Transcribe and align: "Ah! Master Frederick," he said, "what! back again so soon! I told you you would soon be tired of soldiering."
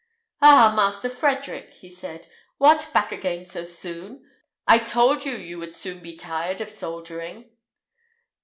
"Ah! 0.41 0.73
Master 0.75 1.09
Frederick," 1.11 1.75
he 1.75 1.87
said, 1.87 2.25
"what! 2.57 2.89
back 2.91 3.11
again 3.11 3.45
so 3.45 3.63
soon! 3.63 4.27
I 4.67 4.79
told 4.79 5.25
you 5.25 5.35
you 5.35 5.59
would 5.59 5.75
soon 5.75 5.99
be 5.99 6.15
tired 6.15 6.59
of 6.59 6.71
soldiering." 6.71 7.51